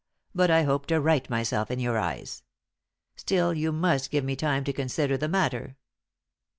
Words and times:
But 0.33 0.49
I 0.49 0.63
hope 0.63 0.87
to 0.87 0.99
right 0.99 1.29
myself 1.29 1.69
in 1.69 1.77
your 1.77 1.99
eyes. 1.99 2.41
Still, 3.15 3.53
you 3.53 3.71
must 3.71 4.09
give 4.09 4.23
me 4.23 4.35
time 4.35 4.63
to 4.63 4.73
consider 4.73 5.15
the 5.15 5.27
matter." 5.27 5.77